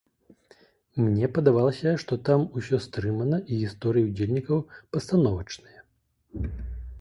Мне 1.01 1.27
падавалася, 1.35 1.89
што 2.03 2.17
там 2.29 2.45
усё 2.61 2.79
стрымана 2.85 3.37
і 3.51 3.61
гісторыі 3.65 4.07
ўдзельнікаў 4.09 4.65
пастановачныя. 4.97 5.79